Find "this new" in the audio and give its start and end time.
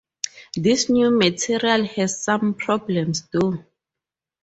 0.55-1.11